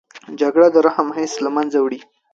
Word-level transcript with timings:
جګړه 0.39 0.67
د 0.71 0.75
رحم 0.85 1.07
حس 1.17 1.33
له 1.45 1.49
منځه 1.55 1.77
وړي 1.81 1.99